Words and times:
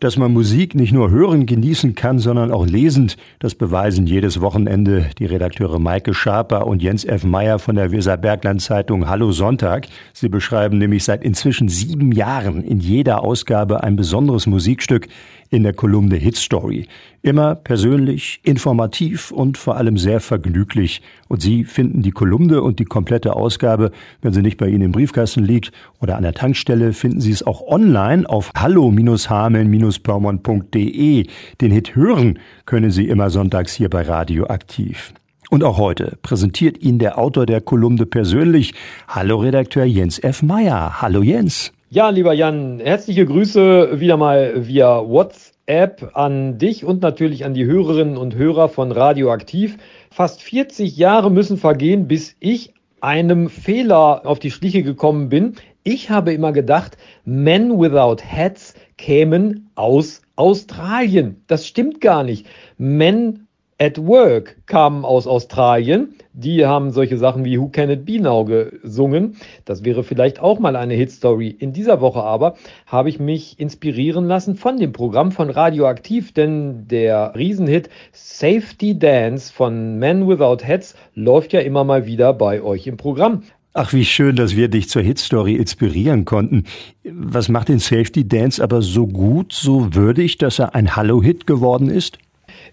Dass 0.00 0.16
man 0.16 0.32
Musik 0.32 0.76
nicht 0.76 0.92
nur 0.92 1.10
hören 1.10 1.44
genießen 1.44 1.96
kann, 1.96 2.20
sondern 2.20 2.52
auch 2.52 2.64
lesend, 2.64 3.16
das 3.40 3.56
beweisen 3.56 4.06
jedes 4.06 4.40
Wochenende 4.40 5.10
die 5.18 5.26
Redakteure 5.26 5.80
Maike 5.80 6.14
Schaper 6.14 6.68
und 6.68 6.84
Jens 6.84 7.04
F. 7.04 7.24
Meyer 7.24 7.58
von 7.58 7.74
der 7.74 7.90
Weserbergland 7.90 8.62
Zeitung 8.62 9.08
Hallo 9.08 9.32
Sonntag. 9.32 9.88
Sie 10.12 10.28
beschreiben 10.28 10.78
nämlich 10.78 11.02
seit 11.02 11.24
inzwischen 11.24 11.68
sieben 11.68 12.12
Jahren 12.12 12.62
in 12.62 12.78
jeder 12.78 13.24
Ausgabe 13.24 13.82
ein 13.82 13.96
besonderes 13.96 14.46
Musikstück 14.46 15.08
in 15.50 15.62
der 15.62 15.72
Kolumne 15.72 16.16
Hit 16.16 16.36
Story. 16.36 16.86
Immer 17.22 17.54
persönlich, 17.54 18.40
informativ 18.42 19.30
und 19.30 19.58
vor 19.58 19.76
allem 19.76 19.98
sehr 19.98 20.20
vergnüglich. 20.20 21.02
Und 21.28 21.42
Sie 21.42 21.64
finden 21.64 22.02
die 22.02 22.10
Kolumne 22.12 22.62
und 22.62 22.78
die 22.78 22.84
komplette 22.84 23.34
Ausgabe, 23.34 23.90
wenn 24.22 24.32
sie 24.32 24.42
nicht 24.42 24.56
bei 24.56 24.68
Ihnen 24.68 24.82
im 24.82 24.92
Briefkasten 24.92 25.44
liegt 25.44 25.72
oder 26.00 26.16
an 26.16 26.22
der 26.22 26.34
Tankstelle, 26.34 26.92
finden 26.92 27.20
Sie 27.20 27.32
es 27.32 27.46
auch 27.46 27.66
online 27.66 28.28
auf 28.28 28.50
hallo-hameln- 28.54 29.68
www.pörmont.de. 30.08 31.26
Den 31.60 31.70
Hit 31.70 31.94
hören 31.94 32.38
können 32.66 32.90
Sie 32.90 33.08
immer 33.08 33.30
sonntags 33.30 33.74
hier 33.74 33.90
bei 33.90 34.02
Radio 34.02 34.46
Aktiv. 34.46 35.12
Und 35.50 35.64
auch 35.64 35.78
heute 35.78 36.18
präsentiert 36.22 36.82
Ihnen 36.82 36.98
der 36.98 37.18
Autor 37.18 37.46
der 37.46 37.60
Kolumne 37.60 38.04
persönlich. 38.06 38.74
Hallo 39.06 39.38
Redakteur 39.38 39.84
Jens 39.84 40.18
F. 40.18 40.42
Meyer. 40.42 41.00
Hallo 41.00 41.22
Jens. 41.22 41.72
Ja, 41.90 42.10
lieber 42.10 42.34
Jan, 42.34 42.80
herzliche 42.80 43.24
Grüße 43.24 43.98
wieder 43.98 44.18
mal 44.18 44.68
via 44.68 45.08
WhatsApp 45.08 46.10
an 46.12 46.58
dich 46.58 46.84
und 46.84 47.00
natürlich 47.00 47.46
an 47.46 47.54
die 47.54 47.64
Hörerinnen 47.64 48.18
und 48.18 48.34
Hörer 48.34 48.68
von 48.68 48.92
Radio 48.92 49.32
Aktiv. 49.32 49.78
Fast 50.10 50.42
40 50.42 50.98
Jahre 50.98 51.30
müssen 51.30 51.56
vergehen, 51.56 52.06
bis 52.06 52.36
ich 52.40 52.74
einem 53.00 53.48
Fehler 53.48 54.26
auf 54.26 54.38
die 54.38 54.50
Schliche 54.50 54.82
gekommen 54.82 55.30
bin. 55.30 55.54
Ich 55.82 56.10
habe 56.10 56.34
immer 56.34 56.52
gedacht, 56.52 56.98
Men 57.24 57.80
Without 57.80 58.22
Hats 58.22 58.74
kämen 58.98 59.70
aus 59.74 60.20
Australien. 60.36 61.42
Das 61.46 61.66
stimmt 61.66 62.02
gar 62.02 62.22
nicht. 62.22 62.46
Men 62.76 63.47
at 63.80 63.98
Work 63.98 64.56
kamen 64.66 65.04
aus 65.04 65.26
Australien. 65.26 66.14
Die 66.32 66.66
haben 66.66 66.90
solche 66.90 67.16
Sachen 67.16 67.44
wie 67.44 67.58
Who 67.58 67.68
Can 67.68 67.90
It 67.90 68.04
Be 68.04 68.20
Now 68.20 68.44
gesungen. 68.44 69.36
Das 69.64 69.84
wäre 69.84 70.02
vielleicht 70.02 70.40
auch 70.40 70.58
mal 70.58 70.76
eine 70.76 70.94
Hitstory. 70.94 71.48
In 71.48 71.72
dieser 71.72 72.00
Woche 72.00 72.22
aber 72.22 72.56
habe 72.86 73.08
ich 73.08 73.20
mich 73.20 73.58
inspirieren 73.58 74.26
lassen 74.26 74.56
von 74.56 74.78
dem 74.78 74.92
Programm 74.92 75.30
von 75.30 75.48
Radioaktiv, 75.50 76.32
denn 76.32 76.88
der 76.88 77.34
Riesenhit 77.36 77.88
Safety 78.12 78.98
Dance 78.98 79.52
von 79.52 79.98
Men 79.98 80.28
Without 80.28 80.64
Hats 80.66 80.96
läuft 81.14 81.52
ja 81.52 81.60
immer 81.60 81.84
mal 81.84 82.06
wieder 82.06 82.32
bei 82.32 82.62
euch 82.62 82.86
im 82.86 82.96
Programm. 82.96 83.42
Ach, 83.74 83.92
wie 83.92 84.04
schön, 84.04 84.34
dass 84.34 84.56
wir 84.56 84.66
dich 84.66 84.88
zur 84.88 85.02
Hitstory 85.02 85.54
inspirieren 85.54 86.24
konnten. 86.24 86.64
Was 87.04 87.48
macht 87.48 87.68
den 87.68 87.78
Safety 87.78 88.26
Dance 88.26 88.60
aber 88.60 88.82
so 88.82 89.06
gut, 89.06 89.52
so 89.52 89.94
würdig, 89.94 90.36
dass 90.38 90.58
er 90.58 90.74
ein 90.74 90.96
Hallo-Hit 90.96 91.46
geworden 91.46 91.88
ist? 91.88 92.18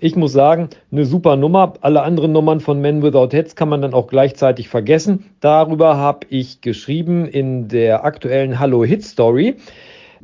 Ich 0.00 0.16
muss 0.16 0.32
sagen, 0.32 0.68
eine 0.90 1.04
super 1.04 1.36
Nummer. 1.36 1.74
Alle 1.80 2.02
anderen 2.02 2.32
Nummern 2.32 2.60
von 2.60 2.80
Men 2.80 3.02
Without 3.02 3.30
Heads 3.32 3.56
kann 3.56 3.68
man 3.68 3.82
dann 3.82 3.94
auch 3.94 4.06
gleichzeitig 4.06 4.68
vergessen. 4.68 5.30
Darüber 5.40 5.96
habe 5.96 6.26
ich 6.30 6.60
geschrieben 6.60 7.26
in 7.26 7.68
der 7.68 8.04
aktuellen 8.04 8.58
Hallo 8.58 8.84
Hit 8.84 9.04
Story. 9.04 9.56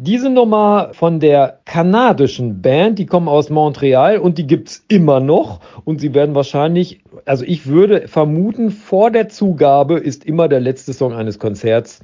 Diese 0.03 0.31
Nummer 0.31 0.91
von 0.93 1.21
der 1.21 1.61
kanadischen 1.67 2.63
Band, 2.63 2.99
die 2.99 3.05
kommen 3.05 3.29
aus 3.29 3.51
Montreal 3.51 4.17
und 4.17 4.39
die 4.39 4.47
gibt's 4.47 4.83
immer 4.89 5.21
noch 5.21 5.61
und 5.85 6.01
sie 6.01 6.15
werden 6.15 6.35
wahrscheinlich, 6.35 7.01
also 7.27 7.45
ich 7.45 7.67
würde 7.67 8.09
vermuten, 8.09 8.71
vor 8.71 9.11
der 9.11 9.29
Zugabe 9.29 9.99
ist 9.99 10.25
immer 10.25 10.49
der 10.49 10.61
letzte 10.61 10.95
Song 10.95 11.13
eines 11.13 11.39
Konzerts 11.39 12.01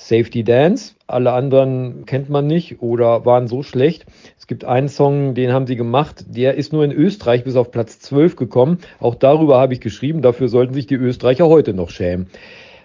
Safety 0.00 0.44
Dance. 0.44 0.94
Alle 1.06 1.32
anderen 1.32 2.06
kennt 2.06 2.30
man 2.30 2.46
nicht 2.46 2.80
oder 2.80 3.26
waren 3.26 3.48
so 3.48 3.62
schlecht. 3.62 4.06
Es 4.38 4.46
gibt 4.46 4.64
einen 4.64 4.88
Song, 4.88 5.34
den 5.34 5.52
haben 5.52 5.66
sie 5.66 5.76
gemacht, 5.76 6.24
der 6.28 6.54
ist 6.54 6.72
nur 6.72 6.84
in 6.84 6.90
Österreich 6.90 7.44
bis 7.44 7.54
auf 7.54 7.70
Platz 7.70 8.00
12 8.00 8.36
gekommen. 8.36 8.78
Auch 8.98 9.14
darüber 9.14 9.60
habe 9.60 9.74
ich 9.74 9.80
geschrieben, 9.80 10.22
dafür 10.22 10.48
sollten 10.48 10.72
sich 10.72 10.86
die 10.86 10.94
Österreicher 10.94 11.48
heute 11.48 11.74
noch 11.74 11.90
schämen. 11.90 12.28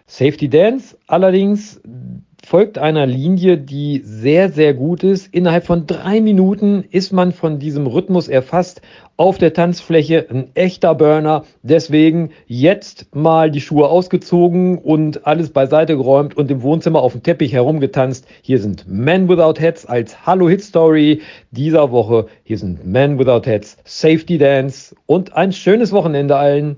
Safety 0.07 0.49
Dance 0.49 0.97
allerdings 1.07 1.81
folgt 2.45 2.77
einer 2.77 3.07
Linie, 3.07 3.57
die 3.57 4.01
sehr, 4.05 4.51
sehr 4.51 4.75
gut 4.75 5.03
ist. 5.03 5.33
Innerhalb 5.33 5.65
von 5.65 5.87
drei 5.87 6.21
Minuten 6.21 6.83
ist 6.91 7.11
man 7.11 7.31
von 7.31 7.57
diesem 7.57 7.87
Rhythmus 7.87 8.27
erfasst 8.27 8.81
auf 9.17 9.39
der 9.39 9.53
Tanzfläche. 9.53 10.27
Ein 10.29 10.49
echter 10.53 10.93
Burner. 10.93 11.45
Deswegen 11.63 12.29
jetzt 12.45 13.07
mal 13.15 13.49
die 13.49 13.61
Schuhe 13.61 13.87
ausgezogen 13.87 14.77
und 14.77 15.25
alles 15.25 15.49
beiseite 15.49 15.97
geräumt 15.97 16.37
und 16.37 16.51
im 16.51 16.61
Wohnzimmer 16.61 17.01
auf 17.01 17.13
dem 17.13 17.23
Teppich 17.23 17.51
herumgetanzt. 17.51 18.27
Hier 18.43 18.59
sind 18.59 18.85
Men 18.87 19.27
Without 19.27 19.59
Heads 19.59 19.87
als 19.87 20.27
Hallo 20.27 20.47
Hit 20.47 20.61
Story 20.61 21.21
dieser 21.49 21.91
Woche. 21.91 22.27
Hier 22.43 22.59
sind 22.59 22.85
Men 22.85 23.17
Without 23.17 23.49
Heads, 23.49 23.77
Safety 23.85 24.37
Dance 24.37 24.95
und 25.07 25.35
ein 25.35 25.51
schönes 25.51 25.91
Wochenende 25.91 26.35
allen. 26.35 26.77